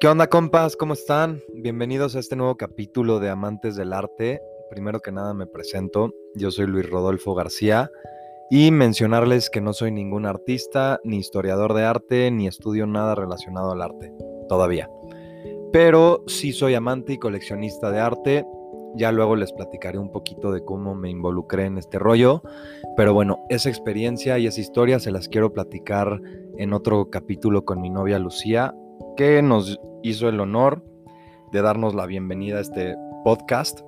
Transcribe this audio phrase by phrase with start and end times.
[0.00, 0.76] ¿Qué onda compas?
[0.76, 1.40] ¿Cómo están?
[1.52, 4.40] Bienvenidos a este nuevo capítulo de Amantes del Arte.
[4.70, 7.90] Primero que nada me presento, yo soy Luis Rodolfo García
[8.48, 13.72] y mencionarles que no soy ningún artista, ni historiador de arte, ni estudio nada relacionado
[13.72, 14.12] al arte,
[14.48, 14.88] todavía.
[15.72, 18.46] Pero sí soy amante y coleccionista de arte.
[18.94, 22.42] Ya luego les platicaré un poquito de cómo me involucré en este rollo.
[22.96, 26.20] Pero bueno, esa experiencia y esa historia se las quiero platicar
[26.56, 28.76] en otro capítulo con mi novia Lucía,
[29.18, 30.80] que nos hizo el honor
[31.50, 33.80] de darnos la bienvenida a este podcast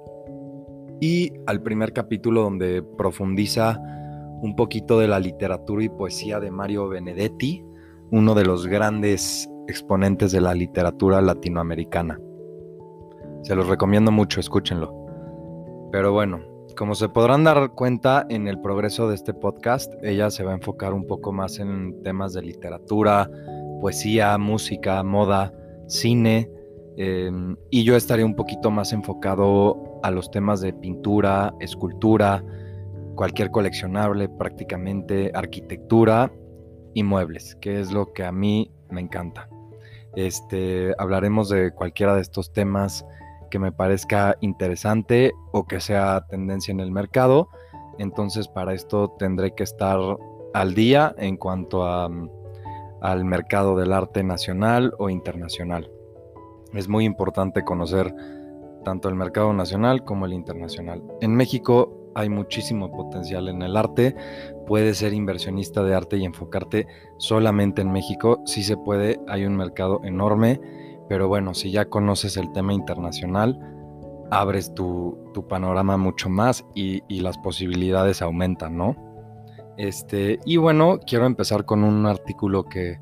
[1.01, 3.79] y al primer capítulo donde profundiza
[4.43, 7.65] un poquito de la literatura y poesía de Mario Benedetti,
[8.11, 12.19] uno de los grandes exponentes de la literatura latinoamericana.
[13.43, 14.93] Se los recomiendo mucho, escúchenlo.
[15.93, 16.41] Pero bueno,
[16.77, 20.57] como se podrán dar cuenta en el progreso de este podcast, ella se va a
[20.57, 23.31] enfocar un poco más en temas de literatura,
[23.81, 25.53] poesía, música, moda,
[25.87, 26.51] cine,
[26.97, 32.45] em, y yo estaré un poquito más enfocado a los temas de pintura, escultura,
[33.17, 36.33] cualquier coleccionable, prácticamente arquitectura
[36.95, 39.49] y muebles, que es lo que a mí me encanta.
[40.17, 43.05] Este, hablaremos de cualquiera de estos temas
[43.51, 47.49] que me parezca interesante o que sea tendencia en el mercado.
[47.99, 49.99] Entonces para esto tendré que estar
[50.55, 52.09] al día en cuanto a
[53.01, 55.91] al mercado del arte nacional o internacional.
[56.75, 58.15] Es muy importante conocer
[58.85, 61.03] tanto el mercado nacional como el internacional.
[61.21, 64.15] En México hay muchísimo potencial en el arte.
[64.67, 66.87] Puedes ser inversionista de arte y enfocarte
[67.19, 68.43] solamente en México.
[68.47, 70.61] Sí se puede, hay un mercado enorme,
[71.09, 73.59] pero bueno, si ya conoces el tema internacional,
[74.31, 75.19] abres tu,
[75.49, 79.10] panorama mucho más y, y las posibilidades aumentan, ¿no?
[79.81, 82.99] Este, y bueno, quiero empezar con un artículo que,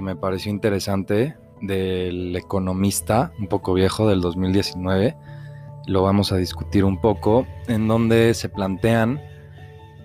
[0.00, 5.14] me pareció interesante del economista, un poco viejo, del 2019.
[5.86, 9.20] Lo vamos a discutir un poco, en donde se plantean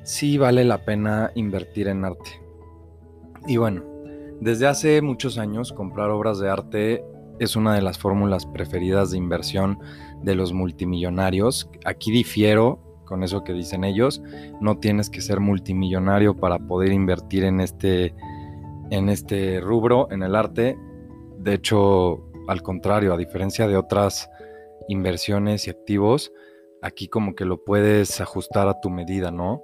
[0.03, 2.41] si vale la pena invertir en arte.
[3.47, 3.85] Y bueno,
[4.41, 7.03] desde hace muchos años comprar obras de arte
[7.39, 9.79] es una de las fórmulas preferidas de inversión
[10.21, 11.69] de los multimillonarios.
[11.85, 14.21] Aquí difiero con eso que dicen ellos.
[14.61, 18.13] No tienes que ser multimillonario para poder invertir en este,
[18.91, 20.77] en este rubro, en el arte.
[21.39, 24.29] De hecho, al contrario, a diferencia de otras
[24.87, 26.31] inversiones y activos,
[26.81, 29.63] aquí como que lo puedes ajustar a tu medida, ¿no?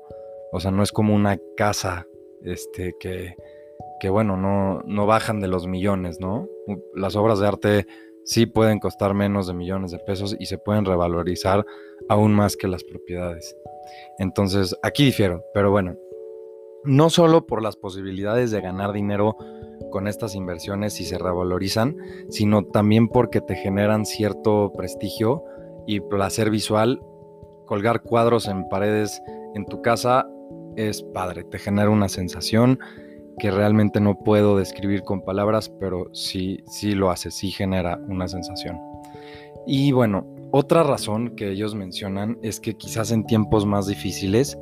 [0.52, 2.08] O sea, no es como una casa
[2.44, 3.36] este, que,
[4.00, 6.48] que bueno, no, no bajan de los millones, ¿no?
[6.96, 7.88] Las obras de arte
[8.26, 11.66] sí pueden costar menos de millones de pesos y se pueden revalorizar
[12.10, 13.56] aún más que las propiedades.
[14.20, 15.96] Entonces, aquí difiero, pero bueno,
[16.84, 19.38] no solo por las posibilidades de ganar dinero
[19.92, 21.98] con estas inversiones si se revalorizan,
[22.30, 25.44] sino también porque te generan cierto prestigio
[25.88, 27.02] y placer visual.
[27.66, 29.22] Colgar cuadros en paredes
[29.56, 30.28] en tu casa
[30.76, 32.80] es padre, te genera una sensación
[33.38, 38.28] que realmente no puedo describir con palabras, pero sí, sí lo hace, sí genera una
[38.28, 38.80] sensación.
[39.68, 44.58] Y bueno, otra razón que ellos mencionan es que quizás en tiempos más difíciles,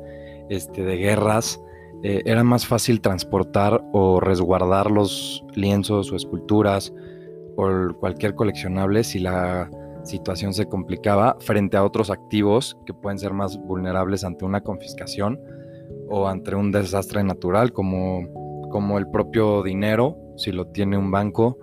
[0.48, 1.60] este, de guerras,
[2.02, 6.92] eh, era más fácil transportar o resguardar los lienzos o esculturas
[7.56, 9.70] o cualquier coleccionable si la
[10.02, 15.40] situación se complicaba frente a otros activos que pueden ser más vulnerables ante una confiscación
[16.10, 18.43] o ante un desastre natural como
[18.74, 21.60] como el propio dinero, si lo tiene un banco,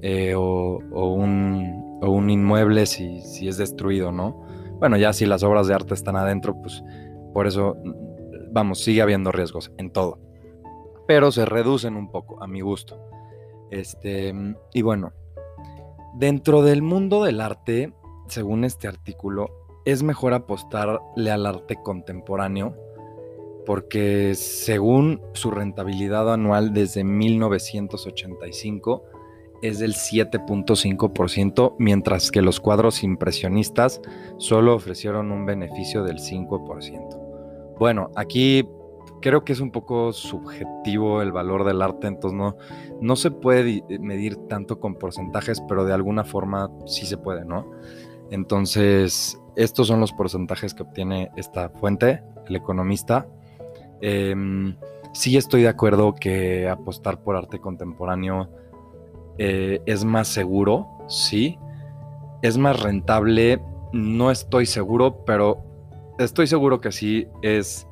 [0.00, 4.40] eh, o, un, inmueble si, si, es destruido, ¿no?
[4.78, 6.82] Bueno, ya si las obras de arte están adentro, pues
[7.34, 7.76] por eso,
[8.50, 10.18] vamos, sigue habiendo riesgos en todo.
[11.06, 12.98] Pero se reducen un poco, a mi gusto.
[13.70, 14.32] Este,
[14.72, 15.12] y bueno,
[16.14, 17.92] dentro del mundo del arte,
[18.26, 19.50] según este artículo,
[19.84, 22.74] es mejor apostarle al arte contemporáneo
[23.64, 29.04] porque según su rentabilidad anual desde 1985
[29.62, 34.02] es del 7.5%, mientras que los cuadros impresionistas
[34.36, 37.76] solo ofrecieron un beneficio del 5%.
[37.78, 38.68] Bueno, aquí
[39.22, 42.58] creo que es un poco subjetivo el valor del arte, entonces no,
[43.00, 47.70] no se puede medir tanto con porcentajes, pero de alguna forma sí se puede, ¿no?
[48.30, 53.26] Entonces, estos son los porcentajes que obtiene esta fuente, el economista.
[54.06, 54.76] Em,
[55.14, 58.50] sí estoy de acuerdo que apostar por arte contemporáneo
[59.38, 61.58] eh, es más seguro, sí.
[62.42, 63.62] Es más rentable,
[63.94, 65.64] no estoy seguro, pero
[66.18, 67.88] estoy seguro que sí es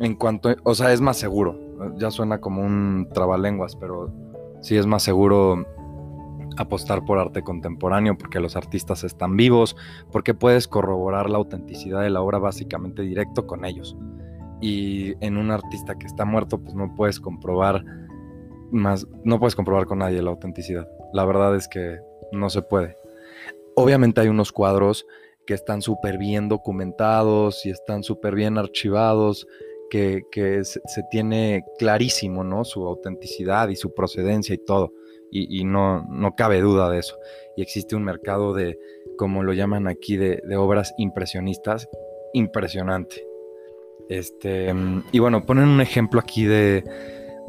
[0.00, 1.56] en cuanto, o sea, es más seguro.
[1.98, 4.10] Ya suena como un trabalenguas, pero
[4.60, 5.64] sí es más seguro
[6.56, 9.76] apostar por arte contemporáneo porque los artistas están vivos,
[10.10, 13.96] porque puedes corroborar la autenticidad de la obra básicamente directo con ellos.
[14.60, 17.84] Y en un artista que está muerto, pues no puedes comprobar
[18.70, 20.88] más, no puedes comprobar con nadie la autenticidad.
[21.12, 21.98] La verdad es que
[22.32, 22.96] no se puede.
[23.74, 25.06] Obviamente hay unos cuadros
[25.46, 29.46] que están súper bien documentados y están súper bien archivados,
[29.88, 30.24] que,
[30.64, 32.64] se, se, tiene clarísimo, ¿no?
[32.64, 34.92] Su autenticidad y su procedencia y todo
[35.30, 37.18] y, no, no, cabe duda de eso.
[37.56, 38.78] Y existe un mercado de,
[39.16, 41.88] como lo llaman aquí, de, obras impresionistas,
[42.32, 43.26] impresionante.
[44.08, 44.72] Este,
[45.12, 46.84] y bueno, ponen un ejemplo aquí de,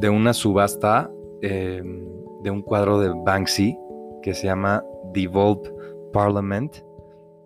[0.10, 1.12] una subasta
[1.42, 2.04] em,
[2.44, 3.78] de un cuadro de Banksy
[4.22, 4.84] que se llama
[5.14, 5.72] Devolved
[6.14, 6.78] Parliament,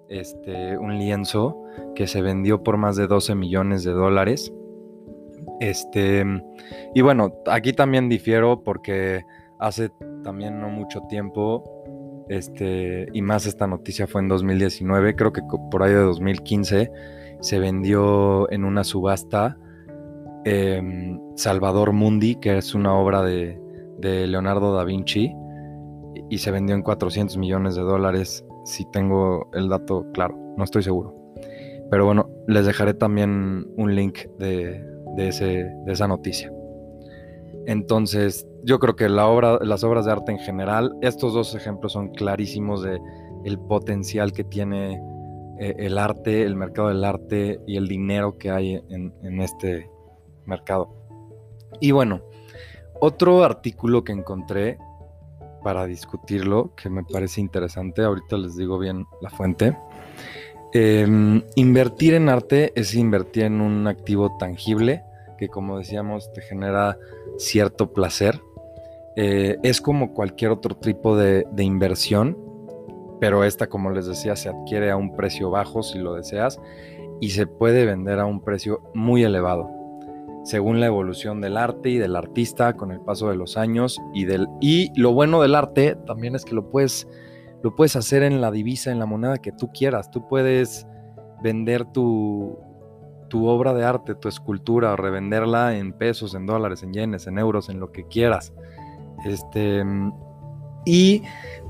[0.07, 1.57] este, un lienzo
[1.95, 4.53] que se vendió por más de 12 millones de dólares.
[5.59, 6.23] Este,
[6.93, 9.23] y bueno, aquí también difiero porque
[9.59, 9.91] hace
[10.23, 11.63] también no mucho tiempo,
[12.29, 16.91] este, y más esta noticia fue en 2019, creo que por ahí de 2015,
[17.41, 19.57] se vendió en una subasta
[20.45, 23.59] em, Salvador Mundi, que es una obra de,
[24.01, 25.31] Leonardo da Vinci,
[26.29, 30.83] y se vendió en 400 millones de dólares, si tengo el dato claro, no estoy
[30.83, 31.15] seguro.
[31.89, 34.83] Pero bueno, les dejaré también un link de,
[35.17, 36.51] ese, de esa noticia.
[37.67, 42.81] Entonces, yo creo que las obras de arte en general, estos dos ejemplos son clarísimos
[42.81, 42.99] de
[43.43, 45.01] el potencial que tiene
[45.61, 49.91] eh, el arte, el mercado del arte y el dinero que hay en, este
[50.45, 50.89] mercado.
[51.79, 52.23] Y bueno,
[52.99, 54.79] otro artículo que encontré
[55.63, 59.77] para discutirlo, que me parece interesante, ahorita les digo bien la fuente.
[60.73, 65.03] Em, invertir en arte es invertir en un activo tangible
[65.37, 66.97] que como decíamos te genera
[67.37, 68.41] cierto placer.
[69.15, 72.35] Eh, es como cualquier otro tipo de, inversión,
[73.21, 76.59] pero esta, como les decía, se adquiere a un precio bajo si lo deseas
[77.19, 79.69] y se puede vender a un precio muy elevado,
[80.43, 84.25] según la evolución del arte y del artista con el paso de los años y
[84.25, 87.07] del y lo bueno del arte también es que lo puedes
[87.61, 90.09] lo puedes hacer en la divisa, en la moneda que tú quieras.
[90.09, 90.87] Tú puedes
[91.43, 92.57] vender tu,
[93.29, 97.69] tu obra de arte, tu escultura, revenderla en pesos, en dólares, en yenes, en euros,
[97.69, 98.51] en lo que quieras.
[99.25, 99.83] Este,
[100.85, 101.23] y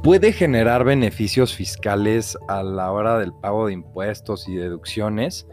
[0.03, 5.47] puede generar beneficios fiscales a la hora del pago de impuestos y deducciones.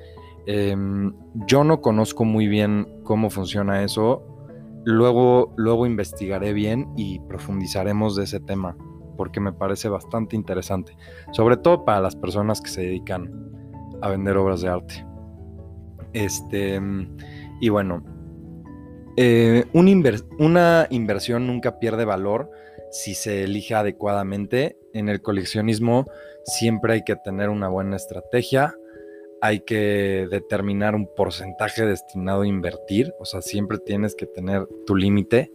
[0.46, 1.14] Em,
[1.46, 4.24] yo no conozco muy bien cómo funciona eso.
[4.84, 8.76] Luego, luego investigaré bien y profundizaremos de ese tema
[9.18, 10.96] porque me parece bastante interesante,
[11.32, 13.28] sobre todo para las personas que se dedican
[14.00, 15.04] a vender obras de arte.
[16.12, 16.80] Este,
[17.60, 18.02] y bueno,
[19.16, 22.48] eh, una inversión nunca pierde valor
[22.90, 24.76] si se elige adecuadamente.
[24.92, 26.06] En el coleccionismo
[26.44, 28.74] siempre hay que tener una buena estrategia,
[29.40, 34.96] hay que determinar un porcentaje destinado a invertir, o sea, siempre tienes que tener tu
[34.96, 35.52] límite.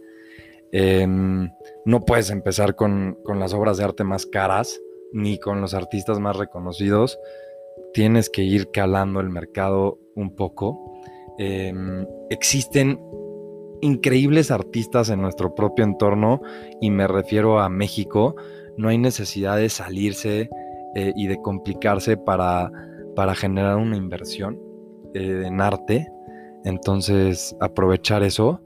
[0.72, 1.50] Em,
[1.84, 4.80] no puedes empezar con, con las obras de arte más caras
[5.12, 7.18] ni con los artistas más reconocidos.
[7.92, 11.00] Tienes que ir calando el mercado un poco.
[11.38, 12.98] Em, existen
[13.80, 16.40] increíbles artistas en nuestro propio entorno
[16.80, 18.34] y me refiero a México.
[18.76, 20.50] No hay necesidad de salirse
[20.94, 22.70] eh, y de complicarse para,
[23.14, 24.58] para generar una inversión
[25.14, 26.08] eh, en arte.
[26.64, 28.60] Entonces, aprovechar eso.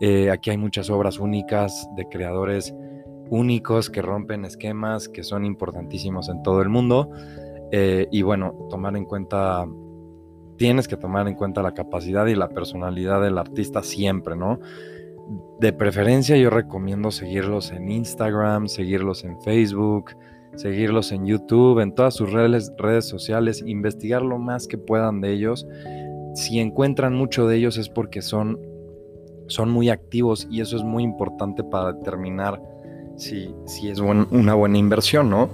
[0.00, 2.74] Eh, aquí hay muchas obras únicas de creadores
[3.28, 7.10] únicos que rompen esquemas, que son importantísimos en todo el mundo.
[7.72, 9.66] y bueno, tomar en cuenta
[10.56, 14.58] tienes que tomar en cuenta la capacidad y la personalidad del artista siempre, ¿no?
[15.60, 20.12] De preferencia yo recomiendo seguirlos en Instagram, seguirlos en Facebook,
[20.54, 25.32] seguirlos en YouTube, en todas sus redes, redes sociales, investigar lo más que puedan de
[25.32, 25.66] ellos.
[26.34, 28.58] Si encuentran mucho de ellos es porque son,
[29.48, 32.60] son muy activos y eso es muy importante para determinar
[33.16, 35.48] si, si es una buena inversión, ¿no?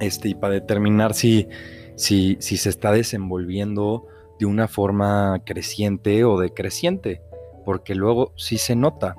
[0.00, 1.48] Este, y para determinar si,
[1.96, 4.06] si, se está desenvolviendo
[4.38, 7.22] de una forma creciente o decreciente,
[7.64, 9.16] porque luego sí se nota.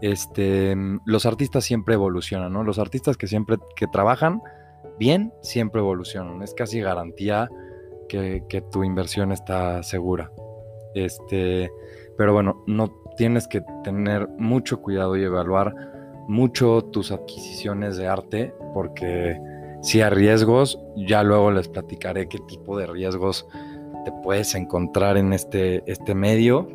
[0.00, 2.62] Este, los artistas siempre evolucionan, ¿no?
[2.62, 4.42] Los artistas que siempre que trabajan
[4.98, 6.42] bien siempre evolucionan.
[6.42, 7.48] Es casi garantía
[8.08, 10.30] que, tu inversión está segura.
[10.94, 11.70] Este,
[12.16, 15.74] pero bueno, no tienes que tener mucho cuidado y evaluar
[16.28, 19.38] mucho tus adquisiciones de arte porque
[19.86, 23.46] si hay riesgos, ya luego les platicaré qué tipo de riesgos
[24.04, 26.66] te puedes encontrar en este, este medio,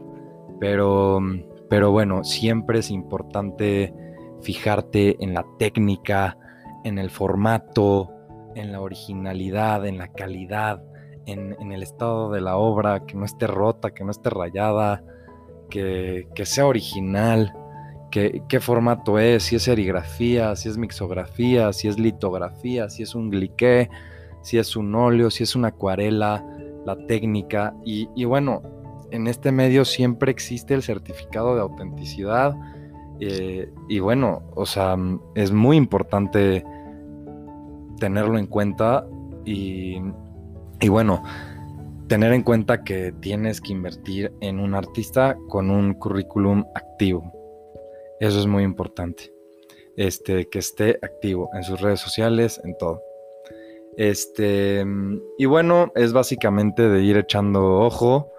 [0.61, 1.19] pero,
[1.69, 3.93] pero bueno, siempre es importante
[4.39, 6.37] fijarte en la técnica,
[6.85, 8.13] en el formato,
[8.55, 10.81] en la originalidad, en la calidad,
[11.25, 15.03] en, el estado de la obra, que no esté rota, que no esté rayada,
[15.69, 17.53] que, sea original,
[18.11, 23.29] qué formato es, si es serigrafía, si es mixografía, si es litografía, si es un
[23.29, 23.89] gliqué,
[24.41, 26.45] si es un óleo, si es una acuarela,
[26.85, 27.73] la técnica.
[27.83, 28.61] Y, bueno,
[29.11, 32.55] en este medio siempre existe el certificado de autenticidad.
[33.19, 34.97] Eh, y bueno, o sea,
[35.35, 36.65] es muy importante
[37.99, 39.05] tenerlo en cuenta
[39.45, 39.99] y
[40.87, 41.23] bueno,
[42.11, 47.40] tener en cuenta que tienes que invertir en un artista con un currículum activo.
[48.21, 49.33] Eso es muy importante.
[49.97, 53.01] Este, que esté activo en sus redes sociales, en todo.
[53.97, 54.85] Este,
[55.37, 58.31] y bueno, es básicamente de ir echando ojo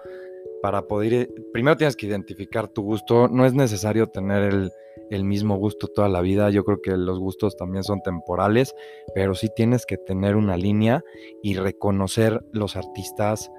[0.63, 4.71] para poder, primero tienes que identificar tu gusto, no es necesario tener
[5.09, 8.73] el, mismo gusto toda la vida, yo creo que los gustos también son temporales,
[9.13, 11.03] pero sí tienes que tener una línea
[11.43, 13.51] y reconocer los artistas,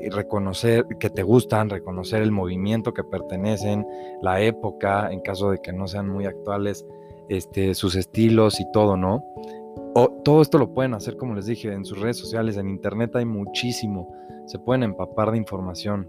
[0.00, 3.86] y reconocer que te gustan, reconocer el movimiento que pertenecen,
[4.20, 6.86] la época, en caso de que no sean muy actuales,
[7.28, 9.24] este, sus estilos y todo, ¿no?
[9.94, 13.14] O, todo esto lo pueden hacer, como les dije, en sus redes sociales, en internet
[13.16, 14.14] hay muchísimo,
[14.46, 16.08] se pueden empapar de información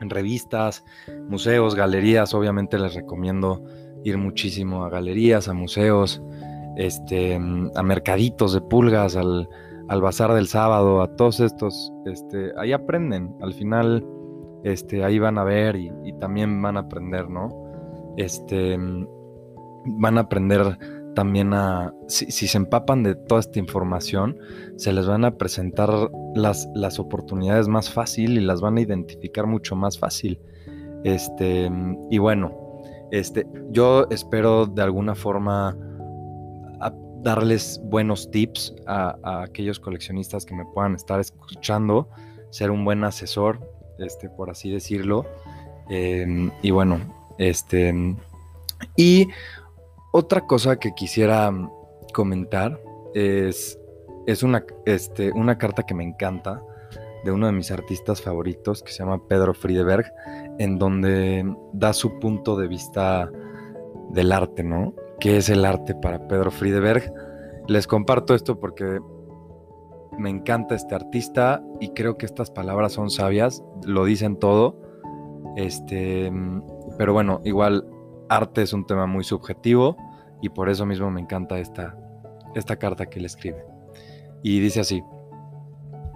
[0.00, 0.84] en revistas,
[1.28, 2.34] museos, galerías.
[2.34, 3.62] Obviamente les recomiendo
[4.04, 6.22] ir muchísimo a galerías, a museos,
[6.76, 9.48] este, a mercaditos de pulgas, al,
[10.00, 11.92] bazar del sábado, a todos estos.
[12.06, 13.34] Este, ahí aprenden.
[13.40, 14.06] Al final,
[14.62, 17.48] este, ahí van a ver y, también van a aprender, ¿no?
[18.16, 20.78] Este, van a aprender
[21.16, 24.38] también a, si, se empapan de toda esta información,
[24.76, 25.90] se les van a presentar
[26.36, 30.40] las, las oportunidades más fácil y las van a identificar mucho más fácil.
[31.02, 31.68] Este,
[32.10, 32.52] y bueno,
[33.10, 35.76] este, yo espero de alguna forma
[37.22, 42.08] darles buenos tips a, aquellos coleccionistas que me puedan estar escuchando,
[42.50, 43.60] ser un buen asesor,
[43.98, 45.26] este, por así decirlo.
[45.88, 47.00] Em, y bueno,
[47.38, 47.92] este,
[48.96, 49.28] y
[50.12, 51.52] otra cosa que quisiera
[52.12, 52.80] comentar
[53.14, 53.78] es,
[54.26, 56.62] es una, este, una carta que me encanta
[57.24, 60.10] de uno de mis artistas favoritos que se llama Pedro Friedeberg,
[60.58, 63.30] en donde da su punto de vista
[64.10, 64.94] del arte, ¿no?
[65.20, 67.12] ¿Qué es el arte para Pedro Friedeberg?
[67.68, 69.00] Les comparto esto porque
[70.18, 74.80] me encanta este artista y creo que estas palabras son sabias, lo dicen todo.
[75.56, 76.32] Este,
[76.96, 77.86] pero bueno, igual
[78.30, 79.98] arte es un tema muy subjetivo
[80.40, 81.98] y por eso mismo me encanta esta,
[82.54, 83.62] esta carta que él escribe.
[84.42, 85.02] Y dice así,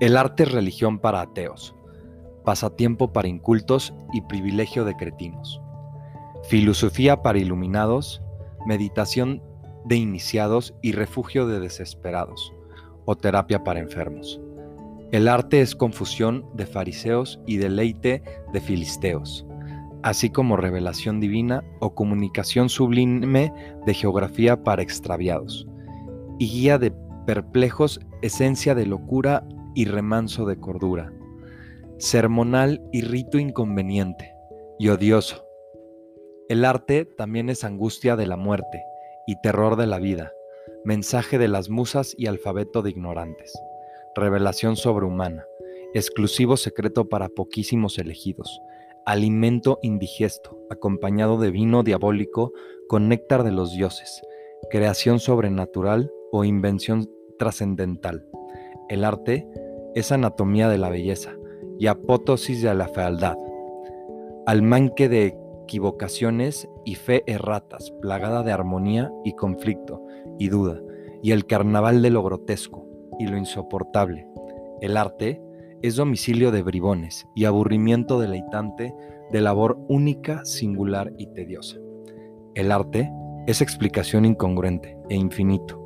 [0.01, 1.77] el arte es religión para ateos,
[2.43, 5.61] pasatiempo para incultos y privilegio de cretinos,
[6.45, 8.24] filosofía para iluminados,
[8.67, 9.43] meditación
[9.85, 12.53] de iniciados y refugio de desesperados,
[13.05, 14.41] o terapia para enfermos.
[15.13, 19.47] El arte es confusión de fariseos y deleite de filisteos
[20.05, 23.51] así como revelación divina o comunicación sublime
[23.87, 25.67] de geografía para extraviados,
[26.39, 26.93] y guía de
[27.25, 31.11] perplejos, esencia de locura y remanso de cordura,
[31.97, 34.31] sermonal y rito inconveniente
[34.79, 35.44] y odioso.
[36.49, 38.85] El arte también es angustia de la muerte
[39.27, 40.33] y terror de la vida,
[40.85, 43.59] mensaje de las musas y alfabeto de ignorantes,
[44.15, 45.47] revelación sobrehumana,
[45.95, 48.61] exclusivo secreto para poquísimos elegidos,
[49.07, 52.53] alimento indigesto, acompañado de vino diabólico
[52.89, 54.21] con néctar de los dioses,
[54.71, 58.27] creación sobrenatural o invención trascendental.
[58.91, 59.49] El arte
[59.95, 61.35] es anatomía de la belleza
[61.79, 63.39] y apótesis de la fealdad,
[64.47, 70.03] almanque de equivocaciones y fe erratas, plagada de armonía y conflicto
[70.39, 70.81] y duda,
[71.23, 72.87] y el carnaval de lo grotesco
[73.19, 74.27] y lo insoportable.
[74.81, 75.43] El arte
[75.83, 78.95] es domicilio de bribones y aburrimiento deleitante
[79.33, 81.79] de labor única, singular y tediosa.
[82.55, 83.11] El arte
[83.47, 85.81] es explicación incongruente e infinito.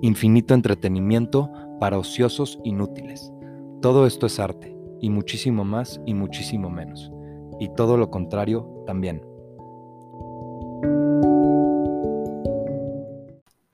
[0.00, 1.50] Infinito entretenimiento
[1.80, 3.32] para ociosos inútiles.
[3.80, 7.12] Todo esto es arte, y muchísimo más y muchísimo menos.
[7.60, 9.22] Y todo lo contrario también.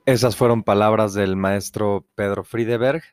[0.07, 3.05] Esas fueron palabras del maestro Pedro Friedeberg,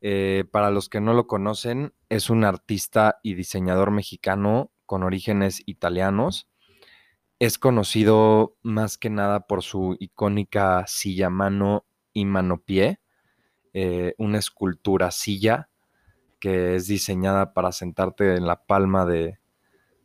[0.00, 5.60] eh, para los que no lo conocen, es un artista y diseñador mexicano con orígenes
[5.66, 6.48] italianos.
[7.40, 13.00] Es conocido más que nada por su icónica silla mano y mano-pie,
[13.72, 15.68] eh, una escultura silla
[16.38, 19.40] que es diseñada para sentarte en la palma de,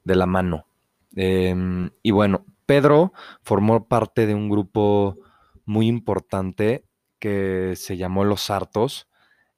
[0.06, 0.69] la mano.
[1.16, 5.18] Em, y bueno, Pedro formó parte de un grupo
[5.66, 6.86] muy importante
[7.20, 9.08] que se llamó Los Sartos.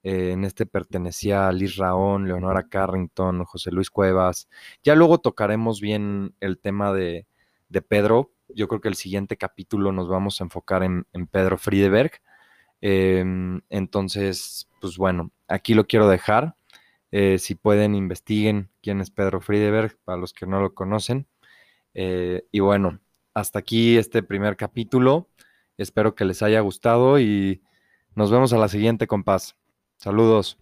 [0.03, 4.49] Eh, en este pertenecía Liz Raón, Leonora Carrington, José Luis Cuevas.
[4.83, 7.27] Ya luego tocaremos bien el tema de,
[7.87, 8.31] Pedro.
[8.49, 12.11] Yo creo que el siguiente capítulo nos vamos a enfocar en, Pedro Friedeberg.
[12.81, 16.55] Em, entonces, pues bueno, aquí lo quiero dejar.
[17.11, 21.27] Eh, si pueden, investiguen quién es Pedro Friedeberg, para los que no lo conocen.
[21.93, 22.99] Eh, y bueno,
[23.33, 25.29] hasta aquí este primer capítulo.
[25.77, 27.61] Espero que les haya gustado y
[28.15, 29.55] nos vemos a la siguiente, compás.
[29.97, 30.57] Saludos.